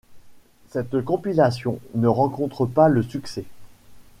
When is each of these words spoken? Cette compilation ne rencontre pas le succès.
Cette 0.71 0.99
compilation 1.05 1.79
ne 1.93 2.07
rencontre 2.07 2.65
pas 2.65 2.89
le 2.89 3.03
succès. 3.03 3.43